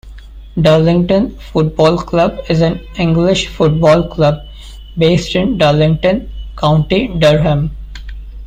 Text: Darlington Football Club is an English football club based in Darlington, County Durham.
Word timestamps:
Darlington 0.59 1.29
Football 1.37 1.95
Club 1.99 2.35
is 2.49 2.61
an 2.61 2.83
English 2.97 3.49
football 3.49 4.09
club 4.09 4.39
based 4.97 5.35
in 5.35 5.59
Darlington, 5.59 6.27
County 6.57 7.07
Durham. 7.19 7.69